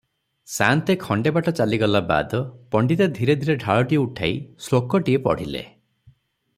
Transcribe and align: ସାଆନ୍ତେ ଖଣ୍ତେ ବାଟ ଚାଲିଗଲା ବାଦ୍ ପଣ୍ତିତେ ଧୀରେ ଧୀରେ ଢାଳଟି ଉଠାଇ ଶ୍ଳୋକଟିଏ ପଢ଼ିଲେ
ସାଆନ୍ତେ 0.53 0.93
ଖଣ୍ତେ 1.03 1.33
ବାଟ 1.35 1.53
ଚାଲିଗଲା 1.59 2.01
ବାଦ୍ 2.11 2.33
ପଣ୍ତିତେ 2.77 3.09
ଧୀରେ 3.19 3.35
ଧୀରେ 3.43 3.57
ଢାଳଟି 3.67 4.01
ଉଠାଇ 4.07 4.41
ଶ୍ଳୋକଟିଏ 4.69 5.23
ପଢ଼ିଲେ 5.29 5.63